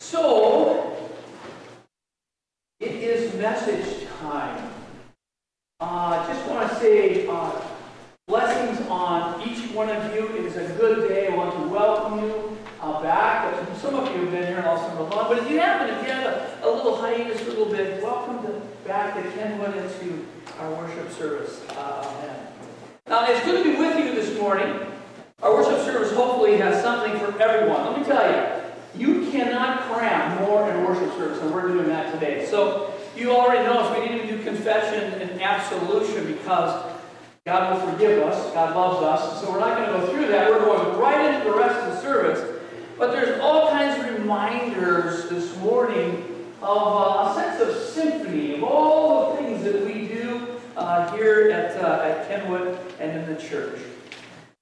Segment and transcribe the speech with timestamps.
[0.00, 0.96] So,
[2.80, 4.70] it is message time.
[5.78, 7.60] Uh, just want to say uh,
[8.26, 10.26] blessings on each one of you.
[10.36, 11.28] It is a good day.
[11.28, 13.54] I want to welcome you uh, back.
[13.76, 16.12] Some of you have been here all summer long, but if you haven't, if you
[16.12, 20.00] had a, a little hiatus for a little bit, welcome to, back to Kenwood and
[20.00, 20.26] to
[20.58, 21.64] our worship service.
[21.70, 22.36] Uh,
[23.06, 24.74] now, it's good to be with you this morning.
[25.40, 27.84] Our worship service hopefully has something for everyone.
[27.92, 28.53] Let me tell you
[29.54, 32.44] cannot cram more in worship service, and we're doing that today.
[32.46, 33.96] So you already know us.
[33.96, 36.92] We need to do confession and absolution because
[37.46, 38.52] God will forgive us.
[38.52, 39.40] God loves us.
[39.40, 40.50] So we're not going to go through that.
[40.50, 42.62] We're going right into the rest of the service.
[42.98, 48.64] But there's all kinds of reminders this morning of uh, a sense of symphony, of
[48.64, 53.40] all the things that we do uh, here at, uh, at Kenwood and in the
[53.40, 53.78] church.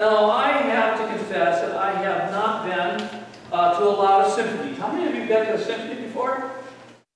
[0.00, 3.20] Now, I have to confess that I have not been
[3.52, 4.78] uh, to a lot of symphonies.
[4.78, 6.50] How many of you have been to a symphony before?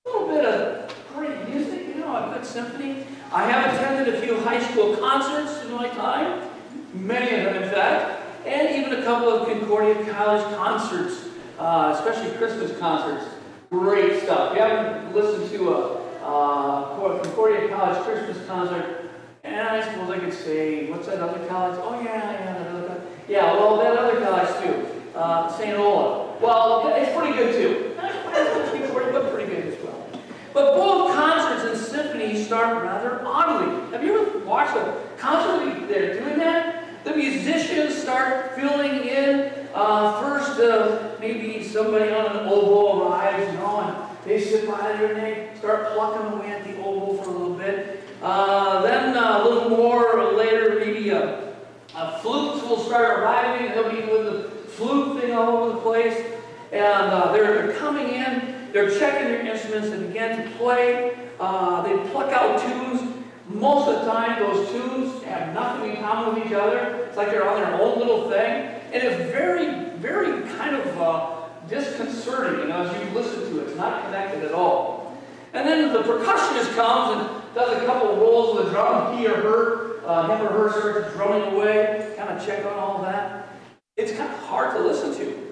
[0.06, 3.06] A little bit of great music, you know, a good symphony.
[3.32, 6.48] I have attended a few high school concerts in my time,
[6.94, 11.24] many of them, in fact, and even a couple of Concordia College concerts,
[11.58, 13.24] uh, especially Christmas concerts.
[13.70, 14.52] Great stuff.
[14.52, 19.10] If you haven't listened to a uh, Concordia College Christmas concert,
[19.42, 21.78] and I suppose I could say, what's that other college?
[21.82, 23.02] Oh, yeah, yeah, that other college.
[23.28, 25.76] Yeah, well, that other college too, uh, St.
[25.76, 26.23] Olaf.
[26.44, 27.94] Well, it's pretty good too.
[27.96, 30.06] but pretty good as well.
[30.52, 33.90] But both concerts and symphonies start rather oddly.
[33.92, 36.84] Have you ever watched a concert they're doing that?
[37.04, 39.52] The musicians start filling in.
[39.72, 44.92] Uh, first, uh, maybe somebody on an oboe arrives, you know, and they sit by
[44.98, 48.02] there and they start plucking away at the oboe for a little bit.
[48.22, 51.54] Uh, then a little more later, maybe a,
[51.96, 56.33] a flutes will start arriving, they'll be doing the flute thing all over the place.
[56.74, 61.82] And uh, they're, they're coming in, they're checking their instruments, they begin to play, uh,
[61.82, 63.14] they pluck out tunes.
[63.46, 67.06] Most of the time, those tunes have nothing in common with each other.
[67.06, 68.80] It's like they're on their own little thing.
[68.92, 73.68] And it's very, very kind of uh, disconcerting, you know, as you listen to it.
[73.68, 75.16] It's not connected at all.
[75.52, 79.16] And then the percussionist comes and does a couple of rolls with the drum.
[79.16, 83.00] He or her, uh, him or her starts drumming away, kind of check on all
[83.02, 83.48] that.
[83.96, 85.43] It's kind of hard to listen to.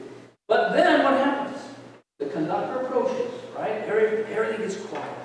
[0.48, 1.58] But then what happens?
[2.18, 3.82] The conductor approaches, right?
[3.84, 5.18] Everything gets quiet.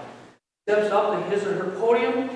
[0.68, 2.30] Steps up to his or her podium,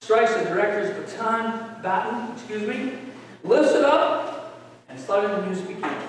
[0.00, 2.98] strikes the director's baton, baton, excuse me,
[3.44, 6.04] lifts it up, and suddenly the music begins.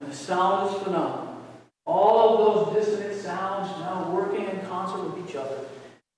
[0.00, 1.42] And the sound is phenomenal.
[1.86, 5.58] All of those dissonant sounds now working in concert with each other,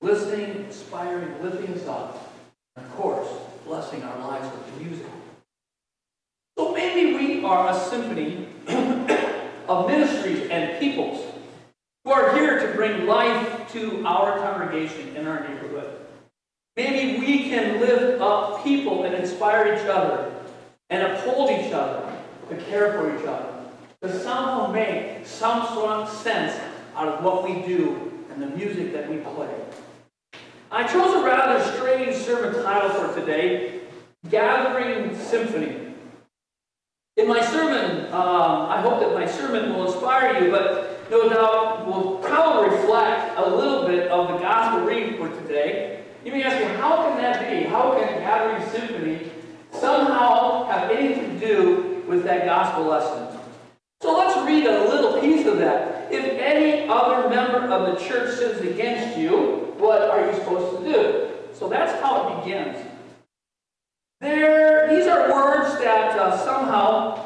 [0.00, 2.34] listening, inspiring, lifting us up,
[2.76, 3.28] and of course,
[3.66, 5.06] blessing our lives with the music.
[6.56, 8.48] So maybe we are a symphony
[9.68, 11.24] of ministries and peoples
[12.04, 16.06] who are here to bring life to our congregation in our neighborhood.
[16.76, 20.32] Maybe we can lift up people and inspire each other
[20.90, 22.10] and uphold each other
[22.48, 23.58] to care for each other
[24.00, 26.58] to somehow make some sort of sense
[26.94, 29.52] out of what we do and the music that we play.
[30.70, 33.80] I chose a rather strange sermon title for today,
[34.30, 35.87] Gathering Symphony.
[37.18, 41.84] In my sermon, um, I hope that my sermon will inspire you, but no doubt
[41.84, 46.04] will probably reflect a little bit of the gospel reading for today.
[46.24, 47.64] You may ask me, how can that be?
[47.64, 49.32] How can Gathering Symphony
[49.72, 53.36] somehow have anything to do with that gospel lesson?
[54.00, 56.12] So let's read a little piece of that.
[56.12, 60.92] If any other member of the church sins against you, what are you supposed to
[60.92, 61.28] do?
[61.52, 62.78] So that's how it begins.
[64.20, 67.24] There, these are words that uh, somehow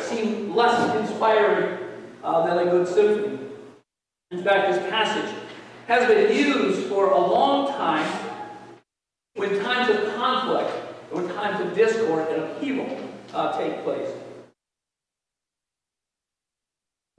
[0.00, 1.78] seem less inspiring
[2.22, 3.38] uh, than a good symphony.
[4.30, 5.34] In fact, this passage
[5.86, 8.10] has been used for a long time
[9.34, 10.70] when times of conflict,
[11.10, 12.98] when times of discord and upheaval
[13.34, 14.08] uh, take place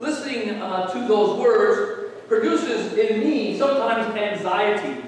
[0.04, 5.02] listening uh, to those words produces in me sometimes anxiety.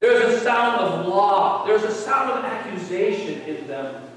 [0.00, 4.07] There's a sound of law, there's a sound of accusation in them.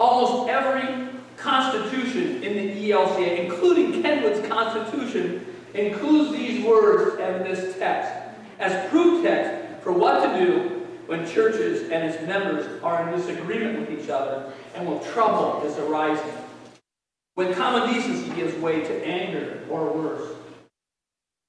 [0.00, 5.44] Almost every constitution in the ELCA, including Kenwood's constitution,
[5.74, 8.10] includes these words and this text
[8.58, 13.80] as proof text for what to do when churches and its members are in disagreement
[13.80, 16.32] with each other and when trouble is arising.
[17.34, 20.34] When common decency gives way to anger or worse.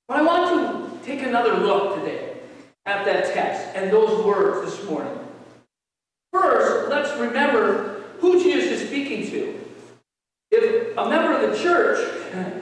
[0.09, 2.37] But I want to take another look today
[2.85, 5.17] at that text and those words this morning.
[6.33, 7.90] First, let's remember
[8.21, 9.59] who Jesus is speaking to.
[10.51, 11.97] If a member of the church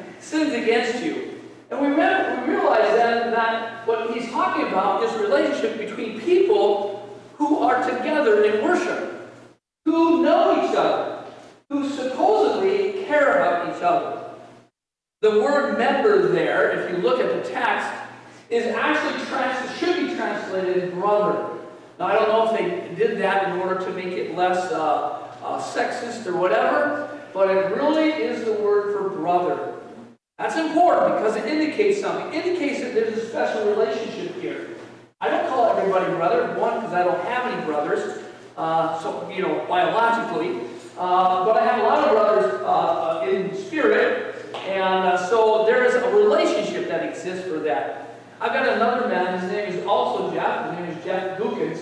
[0.19, 1.41] sins against you.
[1.69, 7.59] And we, realize then that what he's talking about is a relationship between people who
[7.59, 9.31] are together in worship,
[9.85, 11.25] who know each other,
[11.69, 14.23] who supposedly care about each other.
[15.21, 17.89] The word member there, if you look at the text,
[18.50, 21.57] is actually trans- should be translated brother.
[22.00, 25.28] Now, I don't know if they did that in order to make it less uh,
[25.50, 29.74] uh, sexist or whatever, but it really is the word for brother.
[30.38, 32.34] That's important because it indicates something.
[32.34, 34.69] It indicates that there's a special relationship here.
[35.19, 38.24] I don't call everybody brother, one, because I don't have any brothers,
[38.56, 40.62] uh, so, you know, biologically,
[40.98, 44.36] uh, but I have a lot of brothers uh, in spirit,
[44.68, 48.18] and uh, so there is a relationship that exists for that.
[48.40, 51.80] I've got another man, his name is also Jeff, his name is Jeff Gookins.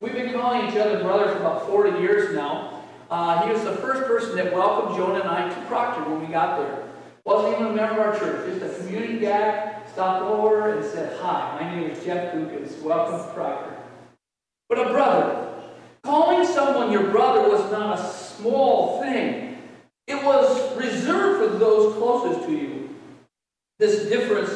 [0.00, 2.77] We've been calling each other brother for about 40 years now.
[3.10, 6.26] Uh, he was the first person that welcomed Joan and I to Proctor when we
[6.26, 6.88] got there.
[7.24, 11.18] Wasn't even a member of our church, just a community guy, stopped over and said,
[11.20, 12.80] Hi, my name is Jeff Gookins.
[12.82, 13.76] Welcome to Proctor.
[14.68, 15.54] But a brother,
[16.02, 19.58] calling someone your brother was not a small thing.
[20.06, 22.94] It was reserved for those closest to you.
[23.78, 24.50] This difference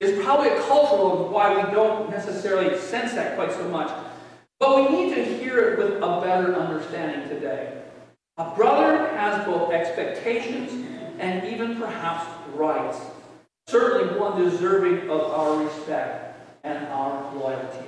[0.00, 3.90] is probably a cultural of why we don't necessarily sense that quite so much.
[4.60, 7.84] But we need to hear it with a better understanding today.
[8.38, 10.70] A brother has both expectations
[11.18, 13.00] and even perhaps rights,
[13.66, 17.86] certainly one deserving of our respect and our loyalty.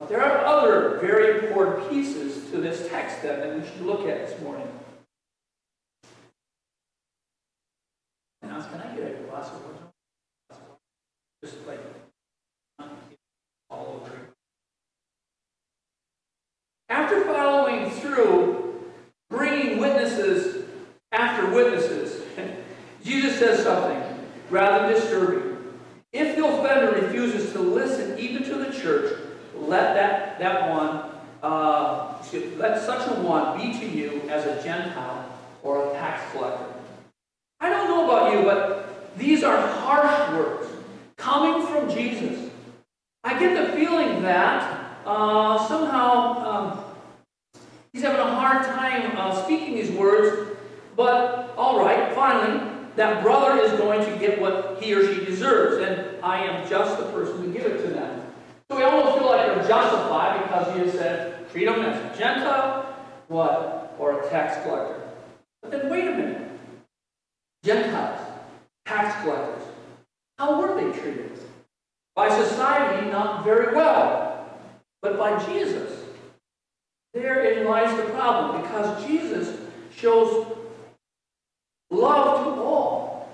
[0.00, 4.00] But there are other very important pieces to this text then that we should look
[4.08, 4.66] at this morning.
[8.42, 10.58] Now, can I get a glass of water?
[11.44, 11.80] Just like
[13.68, 14.12] all over.
[16.88, 18.49] After following through,
[19.30, 20.66] bringing witnesses
[21.12, 22.20] after witnesses,
[23.04, 24.02] Jesus says something
[24.50, 25.56] rather disturbing.
[26.12, 29.16] If the offender refuses to listen even to the church,
[29.54, 31.04] let that, that one,
[31.42, 32.18] uh,
[32.56, 35.32] let such a one be to you as a Gentile
[35.62, 36.66] or a tax collector.
[37.60, 40.68] I don't know about you, but these are harsh words
[41.16, 42.50] coming from Jesus.
[43.22, 46.84] I get the feeling that uh, somehow um,
[47.92, 50.56] he's having a hard time uh, speaking these words,
[50.96, 55.82] but all right, finally, that brother is going to get what he or she deserves,
[55.84, 58.26] and I am just the person to give it to them.
[58.70, 62.18] So we almost feel like they're justified because he has said, treat them as a
[62.18, 62.94] Gentile,
[63.28, 63.94] what?
[63.98, 65.08] Or a tax collector.
[65.62, 66.48] But then wait a minute.
[67.64, 68.20] Gentiles,
[68.86, 69.62] tax collectors,
[70.38, 71.30] how were they treated?
[72.16, 74.58] By society, not very well,
[75.02, 75.99] but by Jesus.
[77.12, 79.56] Therein lies the problem because Jesus
[79.96, 80.46] shows
[81.90, 83.28] love to all,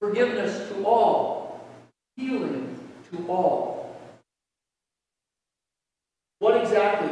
[0.00, 1.66] forgiveness to all,
[2.16, 2.78] healing
[3.10, 3.96] to all.
[6.38, 7.10] What exactly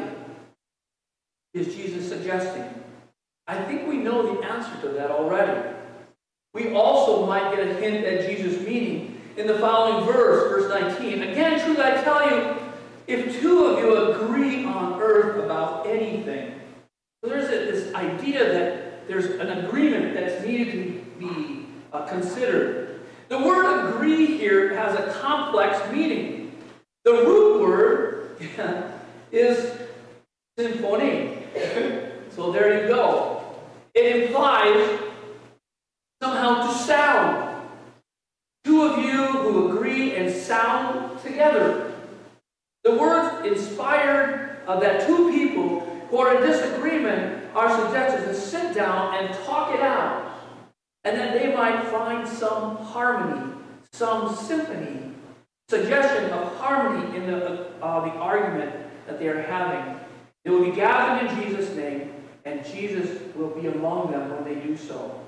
[1.52, 2.64] is Jesus suggesting?
[3.48, 5.68] I think we know the answer to that already.
[6.54, 11.22] We also might get a hint at Jesus' meaning in the following verse, verse 19.
[11.22, 12.65] Again, truly I tell you,
[13.06, 16.60] if two of you agree on earth about anything,
[17.22, 23.00] there's a, this idea that there's an agreement that's needed to be uh, considered.
[23.28, 26.56] The word agree here has a complex meaning.
[27.04, 28.40] The root word
[29.32, 29.72] is
[30.58, 31.38] symphony.
[32.30, 33.44] so there you go.
[33.94, 35.00] It implies
[36.22, 37.68] somehow to sound.
[38.64, 41.92] Two of you who agree and sound together.
[42.82, 48.65] The word inspired uh, that two people who are in disagreement are suggested to sit
[48.76, 50.26] down and talk it out.
[51.04, 53.54] And then they might find some harmony,
[53.92, 55.14] some symphony,
[55.68, 58.74] suggestion of harmony in the, uh, the argument
[59.06, 60.00] that they are having.
[60.44, 62.12] They will be gathered in Jesus' name,
[62.44, 65.20] and Jesus will be among them when they do so.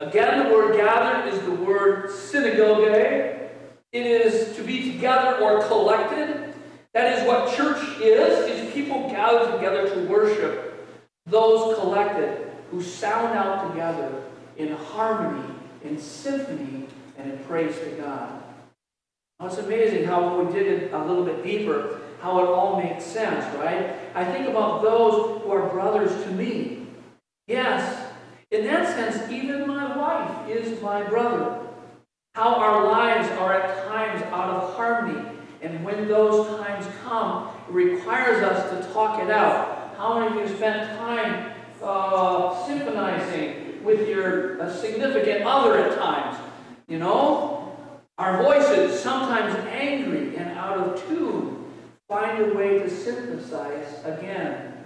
[0.00, 2.82] Again, the word gathered is the word synagogue.
[3.92, 6.52] It is to be together or collected.
[6.94, 10.86] That is what church is, is people gathered together to worship.
[11.26, 12.43] Those collected
[12.74, 14.24] who sound out together
[14.56, 15.54] in harmony,
[15.84, 18.42] in symphony, and in praise to God.
[19.38, 22.82] Now, it's amazing how when we dig it a little bit deeper, how it all
[22.82, 23.94] makes sense, right?
[24.16, 26.88] I think about those who are brothers to me.
[27.46, 28.10] Yes,
[28.50, 31.60] in that sense, even my wife is my brother.
[32.34, 35.28] How our lives are at times out of harmony.
[35.62, 39.94] And when those times come, it requires us to talk it out.
[39.96, 41.53] How many of you spent time
[41.84, 46.38] uh, symphonizing with your uh, significant other at times.
[46.88, 47.76] You know,
[48.18, 51.64] our voices, sometimes angry and out of tune,
[52.08, 54.84] find a way to synthesize again,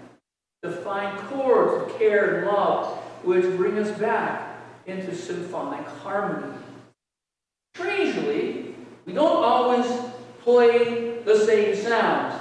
[0.62, 6.56] to find chords of care and love, which bring us back into symphonic harmony.
[7.74, 8.74] Strangely,
[9.04, 9.86] we don't always
[10.40, 12.34] play the same sounds.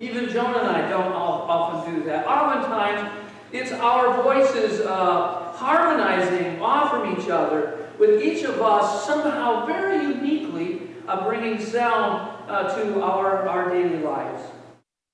[0.00, 2.26] Even Joan and I don't often do that.
[2.26, 9.66] Oftentimes, it's our voices uh, harmonizing off from each other, with each of us somehow
[9.66, 14.42] very uniquely uh, bringing sound uh, to our, our daily lives.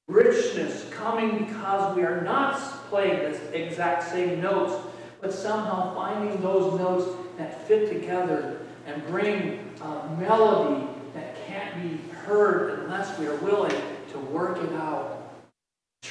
[0.08, 2.60] Richness coming because we are not
[2.90, 4.74] playing the exact same notes,
[5.20, 12.12] but somehow finding those notes that fit together and bring uh, melody that can't be
[12.12, 13.74] heard unless we are willing
[14.12, 15.13] to work it out.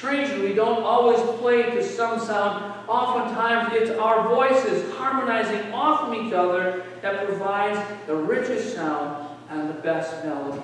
[0.04, 2.74] We don't always play to some sound.
[2.86, 9.68] Oftentimes, it's our voices harmonizing off from each other that provides the richest sound and
[9.68, 10.60] the best melodies.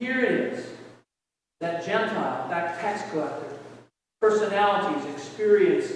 [0.00, 0.66] Here it is
[1.60, 3.58] that Gentile, that tax collector,
[4.20, 5.92] personalities, experience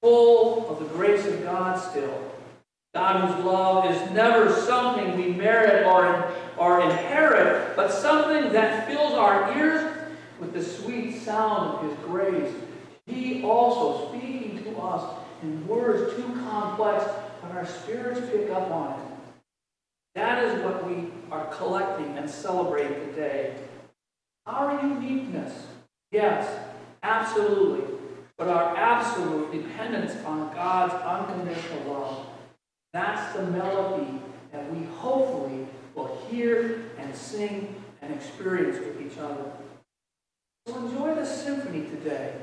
[0.00, 2.32] full of the grace of God still.
[2.94, 9.12] God whose love is never something we merit or, or inherit, but something that fills
[9.14, 9.87] our ears
[10.40, 12.54] with the sweet sound of his grace.
[13.06, 17.04] He also speaking to us in words too complex,
[17.42, 19.06] but our spirits pick up on it.
[20.14, 23.54] That is what we are collecting and celebrating today.
[24.46, 25.66] Our uniqueness,
[26.10, 26.64] yes,
[27.02, 27.98] absolutely,
[28.36, 32.26] but our absolute dependence on God's unconditional love.
[32.92, 34.20] That's the melody
[34.52, 39.52] that we hopefully will hear and sing and experience with each other.
[40.68, 42.34] So enjoy the symphony today.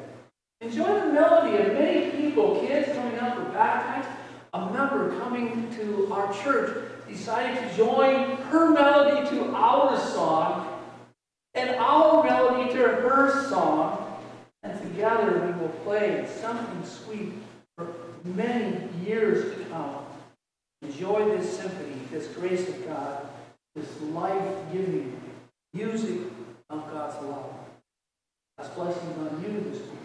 [0.59, 4.11] Enjoy the melody of many people, kids coming up for baptism,
[4.51, 6.75] a member coming to our church
[7.07, 10.81] decided to join her melody to our song
[11.53, 14.19] and our melody to her song,
[14.63, 17.31] and together we will play something sweet
[17.77, 19.97] for many years to come.
[20.81, 23.27] Enjoy this symphony, this grace of God,
[23.75, 25.21] this life-giving
[28.73, 30.04] Blessings on you this week.